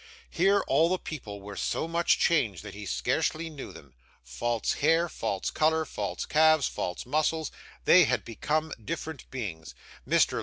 Here 0.31 0.63
all 0.67 0.89
the 0.89 0.97
people 0.97 1.41
were 1.43 1.55
so 1.55 1.87
much 1.87 2.17
changed, 2.17 2.63
that 2.63 2.73
he 2.73 2.87
scarcely 2.87 3.51
knew 3.51 3.71
them. 3.71 3.93
False 4.23 4.73
hair, 4.73 5.07
false 5.07 5.51
colour, 5.51 5.85
false 5.85 6.25
calves, 6.25 6.67
false 6.67 7.05
muscles 7.05 7.51
they 7.85 8.05
had 8.05 8.25
become 8.25 8.73
different 8.83 9.29
beings. 9.29 9.75
Mr. 10.09 10.39